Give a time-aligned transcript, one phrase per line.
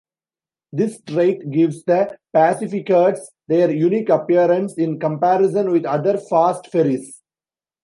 [0.73, 7.21] This trait gives the PacifiCats their unique appearance in comparison with other fast ferries.